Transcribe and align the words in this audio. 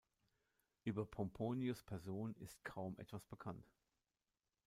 Über 0.83 1.05
Pomponius’ 1.05 1.83
Person 1.83 2.33
ist 2.37 2.63
kaum 2.63 2.97
etwas 2.97 3.27
bekannt. 3.27 3.69